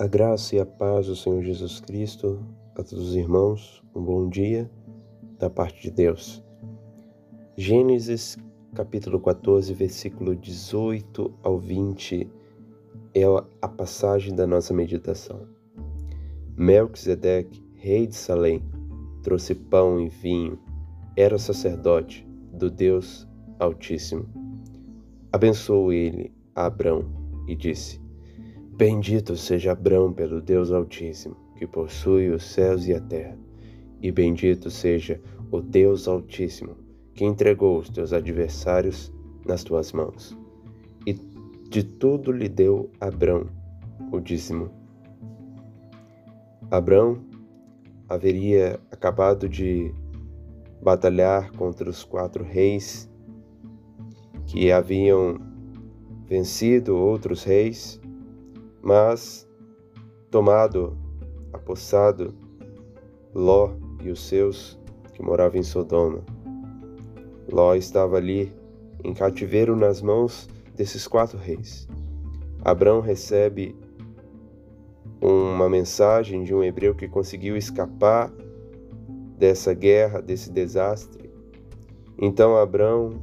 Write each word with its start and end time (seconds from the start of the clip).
A 0.00 0.06
graça 0.06 0.56
e 0.56 0.58
a 0.58 0.64
paz 0.64 1.08
do 1.08 1.14
Senhor 1.14 1.42
Jesus 1.42 1.78
Cristo 1.78 2.42
a 2.74 2.82
todos 2.82 3.10
os 3.10 3.14
irmãos, 3.14 3.82
um 3.94 4.02
bom 4.02 4.30
dia 4.30 4.70
da 5.38 5.50
parte 5.50 5.82
de 5.82 5.90
Deus. 5.90 6.42
Gênesis 7.54 8.38
capítulo 8.74 9.20
14, 9.20 9.74
versículo 9.74 10.34
18 10.34 11.34
ao 11.42 11.58
20 11.58 12.26
é 13.14 13.24
a 13.60 13.68
passagem 13.68 14.34
da 14.34 14.46
nossa 14.46 14.72
meditação. 14.72 15.46
Melquisedeque, 16.56 17.62
rei 17.74 18.06
de 18.06 18.16
Salém, 18.16 18.62
trouxe 19.22 19.54
pão 19.54 20.00
e 20.00 20.08
vinho, 20.08 20.58
era 21.14 21.36
sacerdote 21.36 22.26
do 22.54 22.70
Deus 22.70 23.28
Altíssimo. 23.58 24.26
Abençoou 25.30 25.92
ele 25.92 26.32
a 26.56 26.64
Abrão 26.64 27.04
e 27.46 27.54
disse: 27.54 28.00
Bendito 28.80 29.36
seja 29.36 29.72
Abrão 29.72 30.10
pelo 30.10 30.40
Deus 30.40 30.72
Altíssimo, 30.72 31.36
que 31.54 31.66
possui 31.66 32.30
os 32.30 32.42
céus 32.42 32.86
e 32.86 32.94
a 32.94 32.98
terra, 32.98 33.36
e 34.00 34.10
bendito 34.10 34.70
seja 34.70 35.20
o 35.52 35.60
Deus 35.60 36.08
Altíssimo, 36.08 36.78
que 37.12 37.22
entregou 37.22 37.78
os 37.80 37.90
teus 37.90 38.14
adversários 38.14 39.12
nas 39.44 39.62
tuas 39.62 39.92
mãos. 39.92 40.34
E 41.06 41.12
de 41.12 41.82
tudo 41.82 42.32
lhe 42.32 42.48
deu 42.48 42.90
Abrão 42.98 43.48
o 44.10 44.18
dízimo. 44.18 44.70
Abrão 46.70 47.22
haveria 48.08 48.80
acabado 48.90 49.46
de 49.46 49.92
batalhar 50.82 51.52
contra 51.52 51.90
os 51.90 52.02
quatro 52.02 52.42
reis 52.42 53.10
que 54.46 54.72
haviam 54.72 55.38
vencido 56.26 56.96
outros 56.96 57.44
reis 57.44 57.99
mas, 58.82 59.48
tomado, 60.30 60.96
apossado, 61.52 62.34
Ló 63.34 63.70
e 64.02 64.10
os 64.10 64.26
seus 64.26 64.78
que 65.12 65.22
moravam 65.22 65.60
em 65.60 65.62
Sodoma. 65.62 66.24
Ló 67.50 67.74
estava 67.74 68.16
ali 68.16 68.52
em 69.04 69.14
cativeiro 69.14 69.76
nas 69.76 70.02
mãos 70.02 70.48
desses 70.74 71.06
quatro 71.06 71.38
reis. 71.38 71.86
Abrão 72.62 73.00
recebe 73.00 73.76
uma 75.20 75.68
mensagem 75.68 76.42
de 76.42 76.54
um 76.54 76.62
hebreu 76.62 76.94
que 76.94 77.06
conseguiu 77.06 77.56
escapar 77.56 78.32
dessa 79.38 79.74
guerra, 79.74 80.20
desse 80.20 80.50
desastre. 80.50 81.30
Então 82.18 82.56
Abrão, 82.56 83.14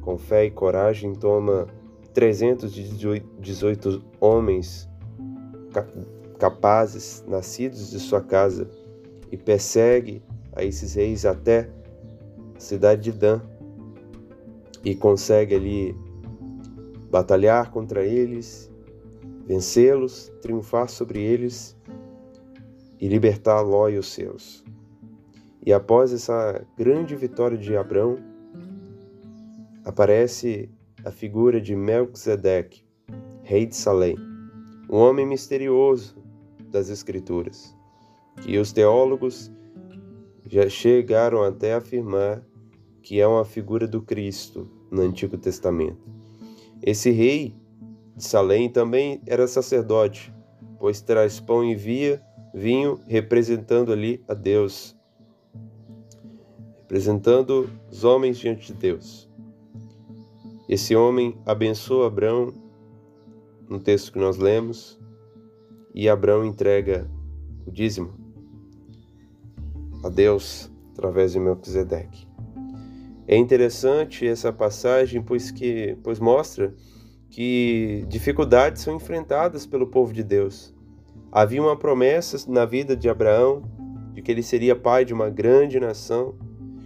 com 0.00 0.16
fé 0.16 0.44
e 0.44 0.50
coragem, 0.50 1.14
toma 1.14 1.66
318 2.14 4.02
homens 4.20 4.88
capazes, 6.38 7.24
nascidos 7.26 7.90
de 7.90 7.98
sua 7.98 8.20
casa, 8.20 8.68
e 9.30 9.36
persegue 9.36 10.22
a 10.52 10.64
esses 10.64 10.94
reis 10.94 11.24
até 11.24 11.70
a 12.56 12.60
cidade 12.60 13.10
de 13.10 13.12
Dan 13.12 13.40
e 14.84 14.94
consegue 14.94 15.54
ali 15.54 15.96
batalhar 17.10 17.70
contra 17.70 18.04
eles, 18.04 18.70
vencê-los, 19.46 20.32
triunfar 20.40 20.88
sobre 20.88 21.20
eles 21.20 21.76
e 23.00 23.08
libertar 23.08 23.60
Ló 23.60 23.88
e 23.88 23.98
os 23.98 24.08
seus. 24.08 24.64
E 25.64 25.72
após 25.72 26.12
essa 26.12 26.64
grande 26.76 27.14
vitória 27.14 27.58
de 27.58 27.76
Abrão, 27.76 28.18
aparece 29.84 30.70
a 31.04 31.10
figura 31.10 31.60
de 31.60 31.76
Melquisedeque, 31.76 32.84
rei 33.42 33.66
de 33.66 33.76
Salém 33.76 34.27
um 34.88 34.96
homem 34.96 35.26
misterioso 35.26 36.16
das 36.70 36.88
Escrituras, 36.88 37.76
que 38.42 38.58
os 38.58 38.72
teólogos 38.72 39.50
já 40.46 40.68
chegaram 40.68 41.42
até 41.42 41.74
a 41.74 41.78
afirmar 41.78 42.42
que 43.02 43.20
é 43.20 43.26
uma 43.26 43.44
figura 43.44 43.86
do 43.86 44.02
Cristo 44.02 44.68
no 44.90 45.02
Antigo 45.02 45.36
Testamento. 45.36 46.08
Esse 46.82 47.10
rei 47.10 47.54
de 48.16 48.24
Salém 48.24 48.68
também 48.68 49.20
era 49.26 49.46
sacerdote, 49.46 50.32
pois 50.78 51.00
traz 51.00 51.38
pão 51.38 51.64
e 51.64 51.74
via, 51.74 52.22
vinho, 52.54 53.00
representando 53.06 53.92
ali 53.92 54.22
a 54.26 54.34
Deus, 54.34 54.96
representando 56.78 57.70
os 57.90 58.04
homens 58.04 58.38
diante 58.38 58.72
de 58.72 58.78
Deus. 58.78 59.28
Esse 60.68 60.94
homem 60.94 61.38
abençoa 61.46 62.06
Abraão 62.06 62.67
no 63.68 63.78
texto 63.78 64.12
que 64.12 64.18
nós 64.18 64.36
lemos, 64.36 64.98
e 65.94 66.08
Abraão 66.08 66.44
entrega 66.44 67.10
o 67.66 67.70
dízimo 67.70 68.14
a 70.04 70.08
Deus 70.08 70.70
através 70.92 71.32
de 71.32 71.40
Melquisedeque. 71.40 72.26
É 73.26 73.36
interessante 73.36 74.26
essa 74.26 74.52
passagem, 74.52 75.22
pois 75.22 75.50
que 75.50 75.96
pois 76.02 76.18
mostra 76.18 76.74
que 77.30 78.04
dificuldades 78.08 78.82
são 78.82 78.96
enfrentadas 78.96 79.66
pelo 79.66 79.86
povo 79.86 80.12
de 80.12 80.22
Deus. 80.22 80.74
Havia 81.30 81.60
uma 81.60 81.76
promessa 81.76 82.50
na 82.50 82.64
vida 82.64 82.96
de 82.96 83.08
Abraão 83.08 83.62
de 84.14 84.22
que 84.22 84.32
ele 84.32 84.42
seria 84.42 84.74
pai 84.74 85.04
de 85.04 85.12
uma 85.12 85.28
grande 85.28 85.78
nação, 85.78 86.34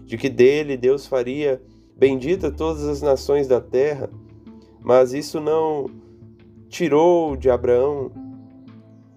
de 0.04 0.19
que 0.19 0.28
dele 0.28 0.76
Deus 0.76 1.06
faria 1.06 1.62
bendita 1.97 2.50
todas 2.50 2.88
as 2.88 3.00
nações 3.00 3.47
da 3.47 3.60
terra, 3.60 4.10
mas 4.82 5.12
isso 5.12 5.41
não 5.41 5.87
tirou 6.72 7.37
de 7.37 7.50
Abraão 7.50 8.10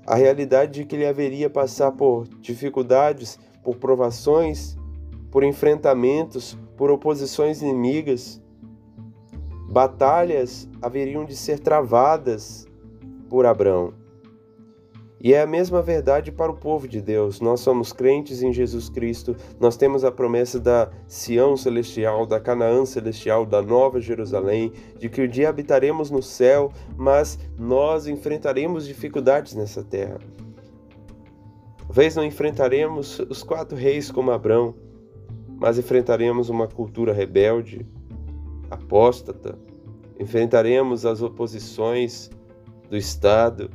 a 0.06 0.14
realidade 0.14 0.74
de 0.74 0.86
que 0.86 0.94
ele 0.94 1.08
haveria 1.08 1.50
passar 1.50 1.94
por 1.94 2.28
dificuldades, 2.42 3.40
por 3.64 3.78
provações, 3.78 4.78
por 5.32 5.42
enfrentamentos, 5.42 6.58
por 6.76 6.92
oposições 6.92 7.62
inimigas. 7.62 8.44
Batalhas 9.70 10.70
haveriam 10.82 11.24
de 11.24 11.34
ser 11.34 11.60
travadas 11.60 12.68
por 13.30 13.46
Abraão. 13.46 13.94
E 15.26 15.34
é 15.34 15.42
a 15.42 15.48
mesma 15.48 15.82
verdade 15.82 16.32
para 16.32 16.52
o 16.52 16.56
povo 16.56 16.88
de 16.88 17.02
Deus. 17.02 17.42
Nós 17.42 17.60
somos 17.62 17.92
crentes 17.92 18.44
em 18.44 18.54
Jesus 18.54 18.90
Cristo, 18.90 19.36
nós 19.60 19.76
temos 19.76 20.04
a 20.04 20.12
promessa 20.12 20.60
da 20.60 20.92
Sião 21.08 21.58
celestial, 21.58 22.28
da 22.28 22.40
Canaã 22.40 22.86
celestial, 22.86 23.44
da 23.44 23.60
Nova 23.60 24.00
Jerusalém, 24.00 24.72
de 25.00 25.10
que 25.10 25.24
um 25.24 25.28
dia 25.28 25.50
habitaremos 25.50 26.12
no 26.12 26.22
céu, 26.22 26.72
mas 26.96 27.40
nós 27.58 28.06
enfrentaremos 28.06 28.86
dificuldades 28.86 29.56
nessa 29.56 29.84
terra. 29.84 30.20
Talvez 31.80 32.16
não 32.16 32.24
enfrentaremos 32.24 33.18
os 33.28 33.42
quatro 33.42 33.76
reis 33.76 34.12
como 34.12 34.30
Abrão, 34.30 34.76
mas 35.60 35.80
enfrentaremos 35.80 36.50
uma 36.50 36.68
cultura 36.68 37.12
rebelde, 37.12 37.84
apóstata, 38.70 39.58
enfrentaremos 40.20 41.04
as 41.04 41.24
oposições 41.24 42.30
do 42.92 42.96
Estado, 42.96 43.72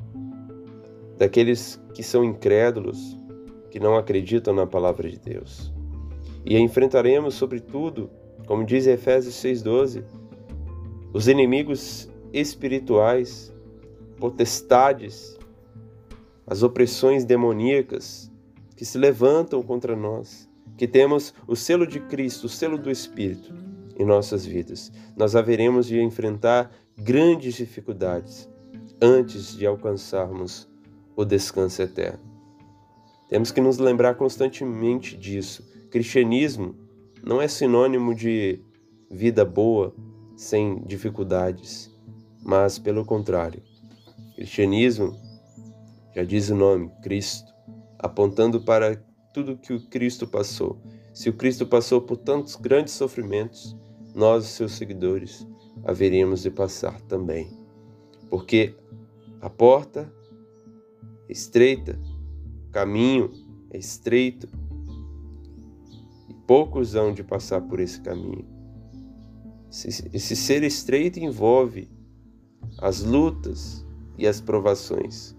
daqueles 1.20 1.78
que 1.92 2.02
são 2.02 2.24
incrédulos, 2.24 3.14
que 3.70 3.78
não 3.78 3.94
acreditam 3.94 4.54
na 4.54 4.66
palavra 4.66 5.06
de 5.06 5.18
Deus. 5.18 5.70
E 6.46 6.56
enfrentaremos, 6.56 7.34
sobretudo, 7.34 8.08
como 8.46 8.64
diz 8.64 8.86
Efésios 8.86 9.34
6,12, 9.34 10.02
os 11.12 11.28
inimigos 11.28 12.10
espirituais, 12.32 13.52
potestades, 14.16 15.38
as 16.46 16.62
opressões 16.62 17.22
demoníacas 17.26 18.32
que 18.74 18.86
se 18.86 18.96
levantam 18.96 19.62
contra 19.62 19.94
nós, 19.94 20.48
que 20.78 20.88
temos 20.88 21.34
o 21.46 21.54
selo 21.54 21.86
de 21.86 22.00
Cristo, 22.00 22.46
o 22.46 22.48
selo 22.48 22.78
do 22.78 22.90
Espírito 22.90 23.52
em 23.98 24.06
nossas 24.06 24.46
vidas. 24.46 24.90
Nós 25.14 25.36
haveremos 25.36 25.86
de 25.86 26.00
enfrentar 26.00 26.72
grandes 26.96 27.56
dificuldades 27.56 28.48
antes 29.02 29.54
de 29.54 29.66
alcançarmos 29.66 30.69
o 31.16 31.24
descanso 31.24 31.82
eterno. 31.82 32.20
Temos 33.28 33.52
que 33.52 33.60
nos 33.60 33.78
lembrar 33.78 34.14
constantemente 34.16 35.16
disso. 35.16 35.64
Cristianismo 35.90 36.74
não 37.22 37.40
é 37.40 37.46
sinônimo 37.46 38.14
de 38.14 38.60
vida 39.10 39.44
boa 39.44 39.94
sem 40.36 40.82
dificuldades, 40.84 41.90
mas 42.42 42.78
pelo 42.78 43.04
contrário. 43.04 43.62
Cristianismo, 44.34 45.16
já 46.14 46.24
diz 46.24 46.48
o 46.48 46.54
nome, 46.54 46.90
Cristo, 47.02 47.52
apontando 47.98 48.62
para 48.62 48.96
tudo 49.34 49.58
que 49.58 49.72
o 49.72 49.86
Cristo 49.88 50.26
passou. 50.26 50.80
Se 51.12 51.28
o 51.28 51.32
Cristo 51.32 51.66
passou 51.66 52.00
por 52.00 52.16
tantos 52.16 52.56
grandes 52.56 52.94
sofrimentos, 52.94 53.76
nós, 54.14 54.46
seus 54.46 54.72
seguidores, 54.72 55.46
haveríamos 55.84 56.42
de 56.42 56.50
passar 56.50 57.00
também. 57.02 57.50
Porque 58.28 58.74
a 59.40 59.50
porta 59.50 60.12
estreita, 61.30 61.98
o 62.68 62.70
caminho 62.70 63.30
é 63.70 63.78
estreito 63.78 64.48
e 66.28 66.34
poucos 66.46 66.94
hão 66.94 67.12
de 67.12 67.22
passar 67.22 67.60
por 67.60 67.80
esse 67.80 68.00
caminho. 68.00 68.44
Esse, 69.70 70.10
esse 70.12 70.34
ser 70.34 70.62
estreito 70.62 71.20
envolve 71.20 71.88
as 72.78 73.02
lutas 73.02 73.86
e 74.18 74.26
as 74.26 74.40
provações. 74.40 75.36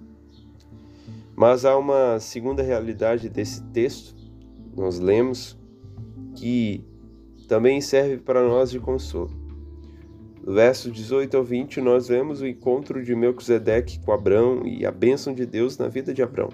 Mas 1.35 1.65
há 1.65 1.77
uma 1.77 2.19
segunda 2.19 2.61
realidade 2.61 3.29
desse 3.29 3.61
texto, 3.73 4.15
nós 4.75 4.99
lemos, 4.99 5.57
que 6.35 6.85
também 7.47 7.81
serve 7.81 8.17
para 8.17 8.47
nós 8.47 8.71
de 8.71 8.79
consolo. 8.79 9.40
Verso 10.43 10.89
18 10.89 11.37
ao 11.37 11.43
20, 11.43 11.81
nós 11.81 12.07
vemos 12.07 12.41
o 12.41 12.47
encontro 12.47 13.03
de 13.03 13.13
Melquisedeque 13.13 13.99
com 13.99 14.11
Abrão 14.11 14.65
e 14.65 14.85
a 14.85 14.91
bênção 14.91 15.33
de 15.33 15.45
Deus 15.45 15.77
na 15.77 15.87
vida 15.87 16.13
de 16.13 16.23
Abrão. 16.23 16.49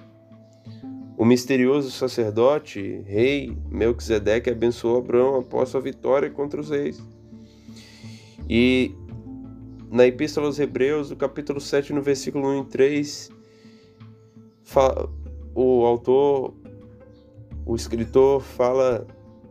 O 1.18 1.24
misterioso 1.24 1.90
sacerdote, 1.90 3.02
rei 3.06 3.58
Melquisedeque, 3.72 4.50
abençoou 4.50 4.98
Abrão 4.98 5.40
após 5.40 5.70
sua 5.70 5.80
vitória 5.80 6.30
contra 6.30 6.60
os 6.60 6.70
reis. 6.70 7.02
E 8.50 8.94
na 9.90 10.06
Epístola 10.06 10.48
aos 10.48 10.60
Hebreus, 10.60 11.10
no 11.10 11.16
capítulo 11.16 11.62
7, 11.62 11.94
no 11.94 12.02
versículo 12.02 12.46
1 12.50 12.62
e 12.62 12.66
3, 12.66 13.30
o 15.56 15.86
autor, 15.86 16.54
o 17.66 17.74
escritor, 17.74 18.42
fala 18.42 19.08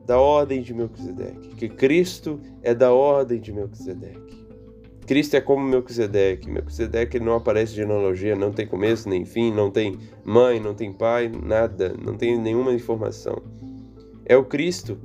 da 0.06 0.20
ordem 0.20 0.62
de 0.62 0.72
Melquisedeque, 0.72 1.48
que 1.56 1.68
Cristo 1.68 2.40
é 2.62 2.72
da 2.72 2.92
ordem 2.92 3.40
de 3.40 3.52
Melquisedeque. 3.52 4.46
Cristo 5.04 5.34
é 5.34 5.40
como 5.40 5.66
Melquisedeque. 5.66 6.50
Melquisedeque 6.50 7.20
não 7.20 7.34
aparece 7.34 7.74
de 7.74 7.82
analogia, 7.82 8.34
não 8.34 8.52
tem 8.52 8.66
começo 8.66 9.08
nem 9.08 9.24
fim, 9.24 9.52
não 9.52 9.70
tem 9.70 9.98
mãe, 10.24 10.60
não 10.60 10.74
tem 10.74 10.92
pai, 10.92 11.28
nada, 11.28 11.94
não 12.00 12.16
tem 12.16 12.38
nenhuma 12.38 12.72
informação. 12.72 13.42
É 14.24 14.36
o 14.36 14.44
Cristo 14.44 14.98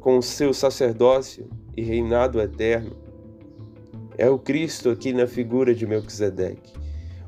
com 0.00 0.18
o 0.18 0.22
seu 0.22 0.52
sacerdócio 0.52 1.48
e 1.76 1.82
reinado 1.82 2.40
eterno. 2.40 2.96
É 4.16 4.28
o 4.28 4.38
Cristo 4.38 4.90
aqui 4.90 5.12
na 5.12 5.26
figura 5.26 5.74
de 5.74 5.86
Melquisedeque. 5.86 6.72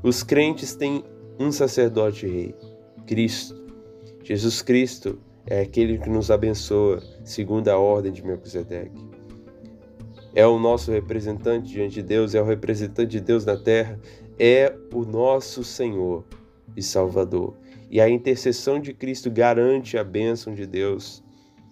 Os 0.03 0.23
crentes 0.23 0.75
têm 0.75 1.03
um 1.39 1.51
sacerdote 1.51 2.27
rei, 2.27 2.55
Cristo. 3.05 3.55
Jesus 4.23 4.61
Cristo 4.61 5.19
é 5.49 5.61
aquele 5.61 5.97
que 5.97 6.09
nos 6.09 6.29
abençoa, 6.29 7.01
segundo 7.23 7.69
a 7.69 7.77
ordem 7.77 8.11
de 8.11 8.23
Melquisedeque. 8.23 9.07
É 10.35 10.45
o 10.45 10.59
nosso 10.59 10.91
representante 10.91 11.69
diante 11.69 11.95
de 11.95 12.03
Deus, 12.03 12.35
é 12.35 12.41
o 12.41 12.45
representante 12.45 13.11
de 13.11 13.21
Deus 13.21 13.45
na 13.45 13.55
terra, 13.55 13.97
é 14.37 14.75
o 14.93 15.05
nosso 15.05 15.63
Senhor 15.63 16.25
e 16.75 16.83
Salvador. 16.83 17.55
E 17.89 18.01
a 18.01 18.09
intercessão 18.09 18.77
de 18.77 18.93
Cristo 18.93 19.31
garante 19.31 19.97
a 19.97 20.03
bênção 20.03 20.53
de 20.53 20.67
Deus 20.67 21.23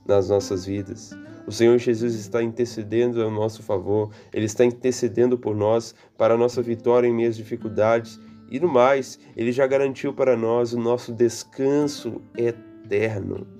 nas 0.08 0.30
nossas 0.30 0.66
vidas. 0.66 1.12
O 1.46 1.52
Senhor 1.52 1.78
Jesus 1.78 2.16
está 2.16 2.42
intercedendo 2.42 3.22
a 3.22 3.30
nosso 3.30 3.62
favor, 3.62 4.10
Ele 4.34 4.46
está 4.46 4.64
intercedendo 4.64 5.38
por 5.38 5.54
nós 5.54 5.94
para 6.18 6.34
a 6.34 6.38
nossa 6.38 6.62
vitória 6.62 7.08
em 7.08 7.14
meio 7.14 7.30
às 7.30 7.36
dificuldades. 7.36 8.20
E 8.50 8.58
no 8.58 8.70
mais, 8.70 9.20
Ele 9.36 9.52
já 9.52 9.68
garantiu 9.68 10.14
para 10.14 10.38
nós 10.38 10.72
o 10.72 10.80
nosso 10.80 11.12
descanso 11.12 12.22
eterno 12.38 13.55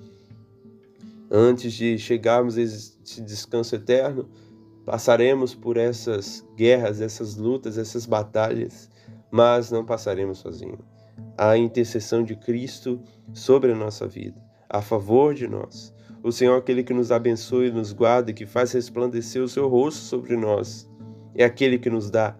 antes 1.30 1.72
de 1.72 1.98
chegarmos 1.98 2.56
a 2.56 2.62
esse 2.62 3.20
descanso 3.22 3.74
eterno, 3.74 4.28
passaremos 4.84 5.54
por 5.54 5.76
essas 5.76 6.46
guerras, 6.56 7.00
essas 7.00 7.36
lutas, 7.36 7.76
essas 7.76 8.06
batalhas, 8.06 8.88
mas 9.30 9.70
não 9.70 9.84
passaremos 9.84 10.38
sozinhos. 10.38 10.80
A 11.36 11.56
intercessão 11.56 12.22
de 12.22 12.36
Cristo 12.36 13.00
sobre 13.32 13.72
a 13.72 13.74
nossa 13.74 14.06
vida, 14.06 14.40
a 14.68 14.80
favor 14.80 15.34
de 15.34 15.48
nós. 15.48 15.94
O 16.22 16.32
Senhor 16.32 16.54
é 16.54 16.58
aquele 16.58 16.82
que 16.82 16.94
nos 16.94 17.12
abençoa 17.12 17.66
e 17.66 17.70
nos 17.70 17.92
guarda 17.92 18.30
e 18.30 18.34
que 18.34 18.46
faz 18.46 18.72
resplandecer 18.72 19.42
o 19.42 19.48
seu 19.48 19.68
rosto 19.68 20.00
sobre 20.00 20.36
nós. 20.36 20.88
É 21.34 21.44
aquele 21.44 21.78
que 21.78 21.90
nos 21.90 22.10
dá 22.10 22.36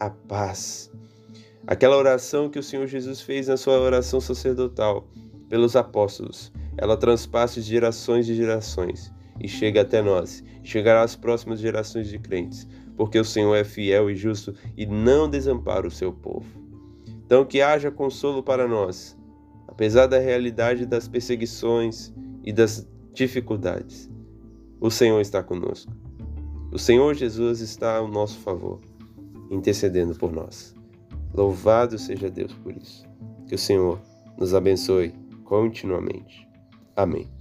a 0.00 0.10
paz. 0.10 0.90
Aquela 1.66 1.96
oração 1.96 2.48
que 2.48 2.58
o 2.58 2.62
Senhor 2.62 2.86
Jesus 2.86 3.20
fez 3.20 3.48
na 3.48 3.56
sua 3.56 3.78
oração 3.78 4.20
sacerdotal 4.20 5.06
pelos 5.48 5.76
apóstolos 5.76 6.52
ela 6.78 6.96
transpassa 6.96 7.60
gerações 7.60 8.24
de 8.24 8.34
gerações 8.34 9.12
e 9.40 9.48
chega 9.48 9.82
até 9.82 10.00
nós, 10.00 10.42
chegará 10.62 11.02
às 11.02 11.14
próximas 11.14 11.60
gerações 11.60 12.08
de 12.08 12.18
crentes, 12.18 12.66
porque 12.96 13.18
o 13.18 13.24
Senhor 13.24 13.54
é 13.54 13.64
fiel 13.64 14.10
e 14.10 14.16
justo 14.16 14.54
e 14.76 14.86
não 14.86 15.28
desampara 15.28 15.86
o 15.86 15.90
seu 15.90 16.12
povo. 16.12 16.46
Então, 17.24 17.44
que 17.44 17.60
haja 17.60 17.90
consolo 17.90 18.42
para 18.42 18.66
nós, 18.66 19.16
apesar 19.66 20.06
da 20.06 20.18
realidade 20.18 20.86
das 20.86 21.06
perseguições 21.06 22.12
e 22.42 22.52
das 22.52 22.88
dificuldades. 23.12 24.10
O 24.80 24.90
Senhor 24.90 25.20
está 25.20 25.42
conosco. 25.42 25.92
O 26.72 26.78
Senhor 26.78 27.14
Jesus 27.14 27.60
está 27.60 27.96
ao 27.96 28.08
nosso 28.08 28.38
favor, 28.38 28.80
intercedendo 29.50 30.14
por 30.14 30.32
nós. 30.32 30.74
Louvado 31.34 31.98
seja 31.98 32.30
Deus 32.30 32.52
por 32.54 32.76
isso. 32.76 33.04
Que 33.46 33.54
o 33.54 33.58
Senhor 33.58 34.00
nos 34.38 34.54
abençoe 34.54 35.12
continuamente. 35.44 36.47
Amém. 36.98 37.37